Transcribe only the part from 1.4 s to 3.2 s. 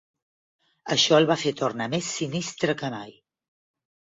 fer tornar més sinistre que mai.